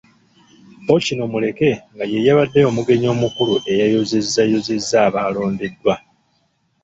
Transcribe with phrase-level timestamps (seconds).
[0.79, 5.95] Ppookino Muleke nga ye yabadde omugenyi omukulu ayozaayozezza abaalondeddwa.